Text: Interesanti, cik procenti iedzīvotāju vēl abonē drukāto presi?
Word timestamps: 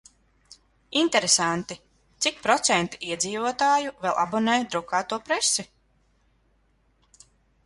Interesanti, 1.01 1.77
cik 2.27 2.41
procenti 2.47 3.01
iedzīvotāju 3.11 3.93
vēl 4.07 4.19
abonē 4.25 4.57
drukāto 4.73 5.21
presi? 5.29 5.71